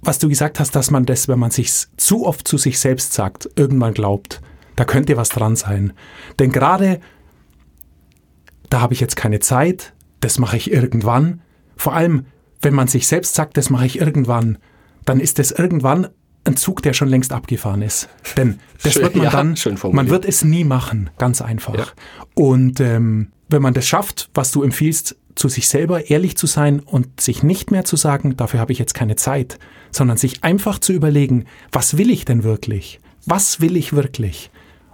was 0.02 0.18
du 0.18 0.28
gesagt 0.28 0.60
hast, 0.60 0.76
dass 0.76 0.90
man 0.90 1.04
das, 1.04 1.28
wenn 1.28 1.38
man 1.38 1.50
sich 1.50 1.72
zu 1.96 2.26
oft 2.26 2.46
zu 2.46 2.58
sich 2.58 2.78
selbst 2.78 3.12
sagt, 3.12 3.48
irgendwann 3.56 3.94
glaubt. 3.94 4.40
Da 4.76 4.84
könnte 4.84 5.16
was 5.16 5.30
dran 5.30 5.56
sein. 5.56 5.92
Denn 6.38 6.52
gerade 6.52 7.00
da 8.70 8.80
habe 8.80 8.94
ich 8.94 9.00
jetzt 9.00 9.16
keine 9.16 9.40
Zeit, 9.40 9.94
das 10.20 10.38
mache 10.38 10.56
ich 10.56 10.70
irgendwann. 10.70 11.40
Vor 11.76 11.94
allem, 11.94 12.26
wenn 12.60 12.74
man 12.74 12.88
sich 12.88 13.06
selbst 13.06 13.34
sagt, 13.34 13.56
das 13.56 13.70
mache 13.70 13.86
ich 13.86 14.00
irgendwann, 14.00 14.58
dann 15.04 15.20
ist 15.20 15.38
das 15.38 15.50
irgendwann 15.52 16.08
ein 16.46 16.56
Zug, 16.56 16.82
der 16.82 16.92
schon 16.92 17.08
längst 17.08 17.32
abgefahren 17.32 17.82
ist. 17.82 18.08
Denn 18.36 18.58
das 18.82 18.94
Schön, 18.94 19.02
wird 19.02 19.16
man 19.16 19.24
ja, 19.24 19.30
dann, 19.30 19.56
man 19.92 20.08
wird 20.08 20.24
es 20.24 20.44
nie 20.44 20.64
machen, 20.64 21.10
ganz 21.18 21.42
einfach. 21.42 21.76
Ja. 21.76 21.86
Und 22.34 22.80
ähm, 22.80 23.32
wenn 23.48 23.62
man 23.62 23.74
das 23.74 23.86
schafft, 23.86 24.30
was 24.34 24.50
du 24.50 24.62
empfiehlst, 24.62 25.16
zu 25.34 25.48
sich 25.48 25.68
selber 25.68 26.08
ehrlich 26.10 26.36
zu 26.36 26.46
sein 26.46 26.80
und 26.80 27.20
sich 27.20 27.42
nicht 27.42 27.70
mehr 27.70 27.84
zu 27.84 27.96
sagen, 27.96 28.36
dafür 28.36 28.58
habe 28.58 28.72
ich 28.72 28.78
jetzt 28.78 28.94
keine 28.94 29.16
Zeit, 29.16 29.58
sondern 29.90 30.16
sich 30.16 30.42
einfach 30.42 30.78
zu 30.78 30.92
überlegen, 30.92 31.44
was 31.70 31.98
will 31.98 32.10
ich 32.10 32.24
denn 32.24 32.42
wirklich? 32.42 33.00
Was 33.26 33.60
will 33.60 33.76
ich 33.76 33.92
wirklich? 33.92 34.50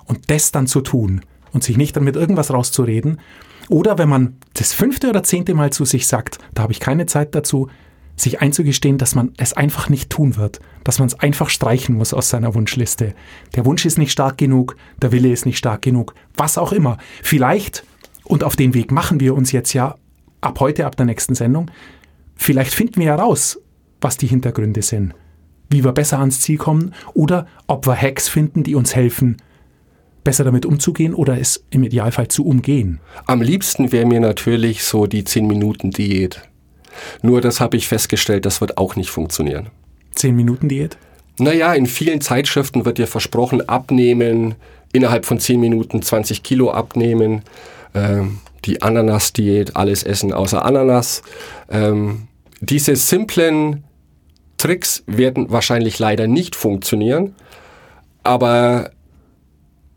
Und 0.06 0.30
das 0.30 0.50
dann 0.50 0.66
zu 0.66 0.80
tun 0.80 1.22
und 1.52 1.62
sich 1.62 1.76
nicht 1.76 1.96
dann 1.96 2.04
mit 2.04 2.16
irgendwas 2.16 2.50
rauszureden. 2.50 3.20
Oder 3.68 3.98
wenn 3.98 4.08
man 4.08 4.36
das 4.54 4.72
fünfte 4.72 5.08
oder 5.08 5.22
zehnte 5.22 5.54
Mal 5.54 5.72
zu 5.72 5.84
sich 5.84 6.06
sagt, 6.06 6.38
da 6.54 6.62
habe 6.62 6.72
ich 6.72 6.80
keine 6.80 7.06
Zeit 7.06 7.34
dazu, 7.34 7.68
sich 8.16 8.40
einzugestehen, 8.40 8.98
dass 8.98 9.14
man 9.14 9.32
es 9.36 9.52
einfach 9.52 9.88
nicht 9.88 10.10
tun 10.10 10.36
wird, 10.36 10.60
dass 10.84 10.98
man 10.98 11.08
es 11.08 11.18
einfach 11.18 11.48
streichen 11.48 11.96
muss 11.96 12.14
aus 12.14 12.28
seiner 12.28 12.54
Wunschliste. 12.54 13.14
Der 13.56 13.64
Wunsch 13.64 13.84
ist 13.84 13.98
nicht 13.98 14.12
stark 14.12 14.38
genug, 14.38 14.76
der 15.00 15.12
Wille 15.12 15.32
ist 15.32 15.46
nicht 15.46 15.58
stark 15.58 15.82
genug, 15.82 16.14
was 16.36 16.58
auch 16.58 16.72
immer. 16.72 16.98
Vielleicht, 17.22 17.84
und 18.24 18.44
auf 18.44 18.56
den 18.56 18.74
Weg 18.74 18.92
machen 18.92 19.20
wir 19.20 19.34
uns 19.34 19.52
jetzt 19.52 19.72
ja 19.72 19.96
ab 20.40 20.60
heute, 20.60 20.86
ab 20.86 20.96
der 20.96 21.06
nächsten 21.06 21.34
Sendung, 21.34 21.70
vielleicht 22.36 22.74
finden 22.74 23.00
wir 23.00 23.06
ja 23.06 23.16
raus, 23.16 23.58
was 24.00 24.16
die 24.16 24.26
Hintergründe 24.26 24.82
sind, 24.82 25.14
wie 25.70 25.84
wir 25.84 25.92
besser 25.92 26.18
ans 26.18 26.40
Ziel 26.40 26.58
kommen 26.58 26.94
oder 27.14 27.46
ob 27.66 27.86
wir 27.86 27.96
Hacks 27.96 28.28
finden, 28.28 28.62
die 28.62 28.74
uns 28.74 28.94
helfen, 28.94 29.36
besser 30.24 30.44
damit 30.44 30.66
umzugehen 30.66 31.14
oder 31.14 31.40
es 31.40 31.64
im 31.70 31.82
Idealfall 31.82 32.28
zu 32.28 32.44
umgehen. 32.44 33.00
Am 33.26 33.42
liebsten 33.42 33.90
wäre 33.90 34.06
mir 34.06 34.20
natürlich 34.20 34.84
so 34.84 35.06
die 35.06 35.24
10-Minuten-Diät. 35.24 36.42
Nur 37.22 37.40
das 37.40 37.60
habe 37.60 37.76
ich 37.76 37.88
festgestellt, 37.88 38.46
das 38.46 38.60
wird 38.60 38.78
auch 38.78 38.96
nicht 38.96 39.10
funktionieren. 39.10 39.68
Zehn 40.14 40.36
Minuten 40.36 40.68
Diät? 40.68 40.96
Naja, 41.38 41.72
in 41.74 41.86
vielen 41.86 42.20
Zeitschriften 42.20 42.84
wird 42.84 42.98
dir 42.98 43.06
versprochen, 43.06 43.68
abnehmen, 43.68 44.54
innerhalb 44.92 45.24
von 45.24 45.38
10 45.38 45.58
Minuten 45.58 46.02
20 46.02 46.42
Kilo 46.42 46.70
abnehmen, 46.70 47.42
ähm, 47.94 48.38
die 48.64 48.82
Ananas-Diät, 48.82 49.76
alles 49.76 50.02
essen 50.02 50.32
außer 50.32 50.64
Ananas. 50.64 51.22
Ähm, 51.70 52.28
diese 52.60 52.94
simplen 52.96 53.84
Tricks 54.58 55.02
werden 55.06 55.50
wahrscheinlich 55.50 55.98
leider 55.98 56.26
nicht 56.28 56.54
funktionieren, 56.54 57.34
aber 58.22 58.90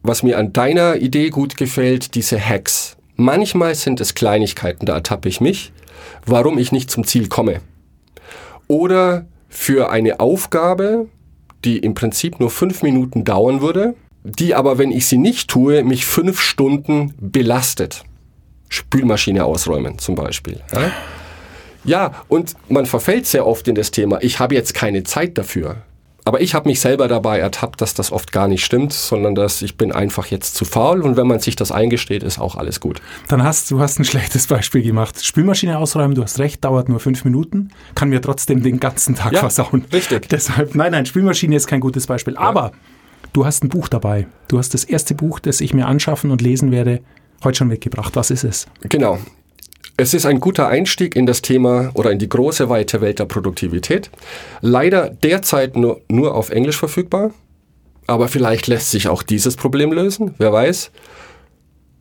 was 0.02 0.24
mir 0.24 0.40
an 0.40 0.54
deiner 0.54 0.96
Idee 0.98 1.30
gut 1.30 1.58
gefällt, 1.58 2.16
diese 2.16 2.40
Hacks. 2.40 2.98
Manchmal 3.16 3.76
sind 3.76 4.02
es 4.02 4.16
Kleinigkeiten, 4.16 4.86
da 4.86 4.94
ertappe 4.94 5.30
ich 5.30 5.42
mich, 5.42 5.72
warum 6.26 6.58
ich 6.58 6.72
nicht 6.72 6.92
zum 6.92 7.06
Ziel 7.06 7.28
komme. 7.28 7.62
Oder 8.68 9.26
für 9.50 9.90
eine 9.90 10.20
Aufgabe, 10.20 11.08
die 11.64 11.78
im 11.78 11.94
Prinzip 11.94 12.40
nur 12.40 12.50
fünf 12.50 12.84
Minuten 12.84 13.24
dauern 13.24 13.62
würde, 13.62 13.96
die 14.24 14.56
aber, 14.56 14.78
wenn 14.78 14.92
ich 14.92 15.08
sie 15.08 15.18
nicht 15.18 15.50
tue, 15.50 15.84
mich 15.84 16.06
fünf 16.06 16.42
Stunden 16.42 17.14
belastet. 17.20 18.04
Spülmaschine 18.70 19.46
ausräumen 19.46 20.00
zum 20.00 20.16
Beispiel. 20.16 20.62
Ja? 20.74 20.92
ja, 21.84 22.12
und 22.28 22.54
man 22.68 22.86
verfällt 22.86 23.28
sehr 23.28 23.46
oft 23.46 23.68
in 23.68 23.76
das 23.76 23.92
Thema, 23.92 24.18
ich 24.22 24.40
habe 24.40 24.56
jetzt 24.56 24.74
keine 24.74 25.04
Zeit 25.04 25.38
dafür. 25.38 25.78
Aber 26.28 26.42
ich 26.42 26.56
habe 26.56 26.68
mich 26.68 26.80
selber 26.80 27.08
dabei 27.08 27.38
ertappt, 27.38 27.82
dass 27.82 27.94
das 27.94 28.12
oft 28.12 28.32
gar 28.32 28.48
nicht 28.48 28.66
stimmt, 28.66 28.92
sondern 28.94 29.36
dass 29.36 29.62
ich 29.62 29.78
bin 29.78 29.92
einfach 29.92 30.26
jetzt 30.26 30.56
zu 30.56 30.66
faul 30.66 31.02
und 31.02 31.18
wenn 31.18 31.28
man 31.28 31.40
sich 31.40 31.56
das 31.56 31.72
eingesteht, 31.72 32.24
ist 32.24 32.40
auch 32.40 32.56
alles 32.56 32.80
gut. 32.80 33.00
Dann 33.28 33.44
hast 33.44 33.70
du 33.70 33.80
hast 33.80 34.00
ein 34.00 34.06
schlechtes 34.06 34.48
Beispiel 34.48 34.82
gemacht. 34.82 35.24
Spülmaschine 35.24 35.78
ausräumen, 35.78 36.16
du 36.16 36.24
hast 36.24 36.40
recht, 36.40 36.66
dauert 36.66 36.90
nur 36.90 37.00
fünf 37.00 37.26
Minuten, 37.26 37.70
kann 37.94 38.10
mir 38.10 38.22
trotzdem 38.22 38.64
den 38.64 38.80
ganzen 38.80 39.14
Tag 39.14 39.34
Ja, 39.34 39.40
versauen. 39.42 39.86
richtig. 39.94 40.28
Deshalb, 40.30 40.74
nein, 40.74 40.92
nein, 40.94 41.06
Spülmaschine 41.06 41.56
ist 41.56 41.68
kein 41.68 41.80
gutes 41.80 42.08
Beispiel. 42.08 42.36
Aber 42.38 42.72
du 43.34 43.46
hast 43.46 43.64
ein 43.64 43.70
Buch 43.70 43.88
dabei. 43.88 44.26
Du 44.48 44.58
hast 44.58 44.74
das 44.74 44.84
erste 44.84 45.14
Buch, 45.14 45.40
das 45.40 45.62
ich 45.62 45.76
mir 45.76 45.86
anschaffen 45.86 46.32
und 46.32 46.42
lesen 46.42 46.72
werde, 46.72 47.02
heute 47.44 47.60
schon 47.60 47.68
mitgebracht. 47.68 48.16
Was 48.16 48.32
ist 48.32 48.44
es? 48.44 48.66
Genau. 48.82 49.20
Es 49.98 50.14
ist 50.14 50.26
ein 50.26 50.42
guter 50.42 50.68
Einstieg 50.68 51.16
in 51.16 51.26
das 51.26 51.42
Thema 51.42 51.92
oder 51.94 52.12
in 52.12 52.20
die 52.20 52.28
große, 52.28 52.68
weite 52.70 53.00
Welt 53.00 53.20
der 53.20 53.26
Produktivität. 53.26 54.10
Leider 54.60 55.10
derzeit 55.10 55.78
nur, 55.78 56.02
nur 56.10 56.36
auf 56.36 56.50
Englisch 56.50 56.78
verfügbar, 56.78 57.32
aber 58.06 58.28
vielleicht 58.28 58.68
lässt 58.68 58.92
sich 58.92 59.08
auch 59.08 59.24
dieses 59.24 59.56
Problem 59.56 59.94
lösen, 59.94 60.36
wer 60.38 60.52
weiß. 60.52 60.92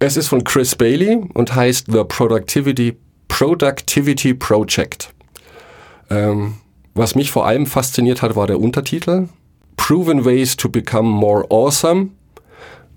Es 0.00 0.16
ist 0.16 0.26
von 0.26 0.42
Chris 0.42 0.74
Bailey 0.74 1.20
und 1.34 1.54
heißt 1.54 1.86
The 1.90 2.02
Productivity, 2.02 2.96
Productivity 3.28 4.34
Project. 4.34 5.10
Ähm, 6.10 6.54
was 6.94 7.14
mich 7.14 7.30
vor 7.30 7.46
allem 7.46 7.66
fasziniert 7.66 8.22
hat, 8.22 8.34
war 8.34 8.48
der 8.48 8.60
Untertitel. 8.60 9.28
Proven 9.76 10.24
Ways 10.24 10.56
to 10.56 10.68
Become 10.68 11.08
More 11.08 11.46
Awesome. 11.48 12.08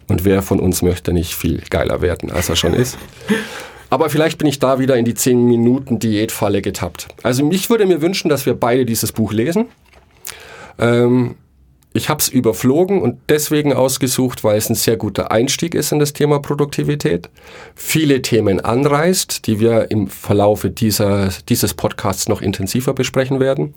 Und 0.08 0.26
wer 0.26 0.42
von 0.42 0.60
uns 0.60 0.82
möchte 0.82 1.14
nicht 1.14 1.36
viel 1.36 1.62
geiler 1.70 2.02
werden, 2.02 2.32
als 2.32 2.50
er 2.50 2.56
schon 2.56 2.74
ist? 2.74 2.98
Aber 3.90 4.10
vielleicht 4.10 4.38
bin 4.38 4.48
ich 4.48 4.60
da 4.60 4.80
wieder 4.80 4.98
in 4.98 5.06
die 5.06 5.14
10 5.14 5.46
Minuten 5.46 6.00
Diätfalle 6.00 6.62
getappt. 6.62 7.08
Also 7.24 7.46
mich 7.46 7.70
würde 7.70 7.86
mir 7.86 8.02
wünschen, 8.02 8.30
dass 8.30 8.46
wir 8.46 8.54
beide 8.54 8.86
dieses 8.86 9.12
Buch 9.12 9.32
lesen. 9.32 9.68
Ähm, 10.78 11.36
ich 11.94 12.10
habe 12.10 12.20
es 12.20 12.28
überflogen 12.28 13.02
und 13.02 13.18
deswegen 13.30 13.74
ausgesucht, 13.74 14.44
weil 14.44 14.58
es 14.58 14.70
ein 14.70 14.76
sehr 14.76 14.98
guter 14.98 15.32
Einstieg 15.32 15.74
ist 15.74 15.92
in 15.92 16.00
das 16.00 16.14
Thema 16.14 16.40
Produktivität. 16.40 17.30
Viele 17.76 18.22
Themen 18.22 18.60
anreißt, 18.60 19.48
die 19.48 19.60
wir 19.60 19.90
im 19.90 20.08
Verlaufe 20.08 20.70
dieser, 20.70 21.30
dieses 21.50 21.74
Podcasts 21.74 22.28
noch 22.28 22.42
intensiver 22.42 22.94
besprechen 22.94 23.40
werden. 23.40 23.74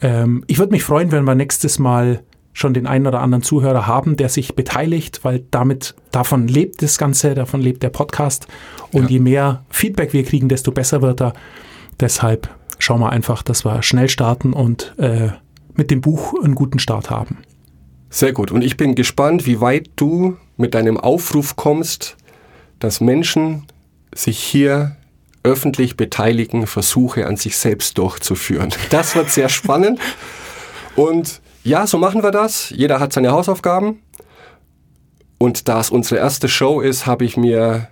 Ähm, 0.01 0.43
ich 0.47 0.57
würde 0.57 0.71
mich 0.71 0.83
freuen, 0.83 1.11
wenn 1.11 1.23
wir 1.23 1.35
nächstes 1.35 1.79
Mal 1.79 2.23
schon 2.51 2.73
den 2.73 2.87
einen 2.87 3.07
oder 3.07 3.21
anderen 3.21 3.43
Zuhörer 3.43 3.87
haben, 3.87 4.17
der 4.17 4.27
sich 4.27 4.55
beteiligt, 4.55 5.23
weil 5.23 5.45
damit 5.51 5.95
davon 6.11 6.47
lebt 6.47 6.81
das 6.81 6.97
Ganze, 6.97 7.35
davon 7.35 7.61
lebt 7.61 7.83
der 7.83 7.89
Podcast. 7.89 8.47
Und 8.91 9.03
ja. 9.03 9.09
je 9.09 9.19
mehr 9.19 9.65
Feedback 9.69 10.13
wir 10.13 10.23
kriegen, 10.23 10.49
desto 10.49 10.71
besser 10.71 11.01
wird 11.01 11.21
er. 11.21 11.33
Deshalb 11.99 12.49
schauen 12.79 13.01
wir 13.01 13.11
einfach, 13.11 13.43
dass 13.43 13.63
wir 13.65 13.83
schnell 13.83 14.09
starten 14.09 14.53
und 14.53 14.95
äh, 14.97 15.29
mit 15.75 15.91
dem 15.91 16.01
Buch 16.01 16.33
einen 16.43 16.55
guten 16.55 16.79
Start 16.79 17.09
haben. 17.09 17.37
Sehr 18.09 18.33
gut. 18.33 18.51
Und 18.51 18.63
ich 18.63 18.75
bin 18.75 18.95
gespannt, 18.95 19.45
wie 19.45 19.61
weit 19.61 19.91
du 19.95 20.37
mit 20.57 20.73
deinem 20.73 20.97
Aufruf 20.97 21.55
kommst, 21.55 22.17
dass 22.79 23.01
Menschen 23.01 23.67
sich 24.13 24.39
hier 24.39 24.95
öffentlich 25.43 25.95
beteiligen, 25.95 26.65
Versuche 26.67 27.27
an 27.27 27.37
sich 27.37 27.57
selbst 27.57 27.97
durchzuführen. 27.97 28.69
Das 28.89 29.15
wird 29.15 29.29
sehr 29.29 29.49
spannend. 29.49 29.99
Und 30.95 31.41
ja, 31.63 31.85
so 31.85 31.97
machen 31.97 32.23
wir 32.23 32.31
das. 32.31 32.71
Jeder 32.71 32.99
hat 32.99 33.13
seine 33.13 33.31
Hausaufgaben. 33.31 33.99
Und 35.37 35.67
da 35.67 35.79
es 35.79 35.89
unsere 35.89 36.19
erste 36.19 36.49
Show 36.49 36.81
ist, 36.81 37.05
habe 37.05 37.25
ich 37.25 37.37
mir 37.37 37.87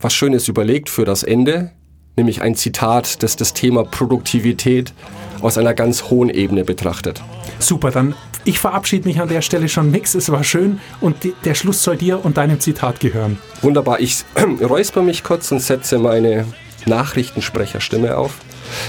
was 0.00 0.14
Schönes 0.14 0.48
überlegt 0.48 0.90
für 0.90 1.04
das 1.04 1.22
Ende, 1.22 1.70
nämlich 2.16 2.42
ein 2.42 2.54
Zitat, 2.54 3.22
das 3.22 3.36
das 3.36 3.54
Thema 3.54 3.84
Produktivität 3.84 4.92
aus 5.40 5.58
einer 5.58 5.74
ganz 5.74 6.04
hohen 6.04 6.30
Ebene 6.30 6.64
betrachtet. 6.64 7.22
Super, 7.58 7.90
dann 7.90 8.14
ich 8.44 8.58
verabschiede 8.58 9.06
mich 9.06 9.20
an 9.20 9.28
der 9.28 9.40
Stelle 9.40 9.68
schon 9.68 9.90
nix. 9.92 10.14
Es 10.14 10.30
war 10.32 10.42
schön 10.42 10.80
und 11.00 11.22
die, 11.22 11.32
der 11.44 11.54
Schluss 11.54 11.82
soll 11.82 11.96
dir 11.96 12.24
und 12.24 12.36
deinem 12.36 12.58
Zitat 12.58 12.98
gehören. 12.98 13.38
Wunderbar, 13.60 14.00
ich 14.00 14.24
räusper 14.60 15.02
mich 15.02 15.22
kurz 15.22 15.52
und 15.52 15.60
setze 15.60 15.98
meine 15.98 16.46
Nachrichtensprecherstimme 16.86 18.16
auf. 18.16 18.38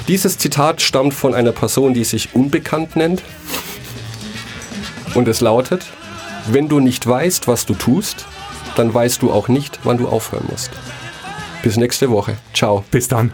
Dieses 0.07 0.37
Zitat 0.37 0.81
stammt 0.81 1.13
von 1.13 1.35
einer 1.35 1.51
Person, 1.51 1.93
die 1.93 2.03
sich 2.03 2.33
unbekannt 2.33 2.95
nennt. 2.95 3.21
Und 5.13 5.27
es 5.27 5.41
lautet, 5.41 5.85
wenn 6.47 6.67
du 6.67 6.79
nicht 6.79 7.05
weißt, 7.05 7.47
was 7.47 7.65
du 7.67 7.75
tust, 7.75 8.25
dann 8.75 8.91
weißt 8.91 9.21
du 9.21 9.31
auch 9.31 9.49
nicht, 9.49 9.79
wann 9.83 9.97
du 9.97 10.07
aufhören 10.07 10.45
musst. 10.49 10.71
Bis 11.63 11.77
nächste 11.77 12.11
Woche. 12.11 12.37
Ciao. 12.53 12.83
Bis 12.91 13.07
dann. 13.07 13.31